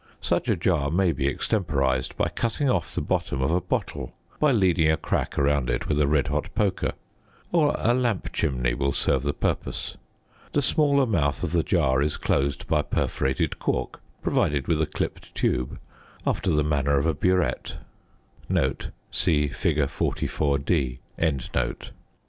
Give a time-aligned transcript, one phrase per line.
[0.21, 4.51] Such a jar may be extemporised by cutting off the bottom of a bottle by
[4.51, 6.93] leading a crack around it with a red hot poker;
[7.51, 9.97] or a lamp chimney will serve the purpose.
[10.53, 14.87] The smaller mouth of the jar is closed by a perforated cork provided with a
[14.87, 15.77] clipped tube
[16.25, 17.77] after the manner of a burette
[19.11, 19.77] (see fig.
[19.77, 20.97] 44c).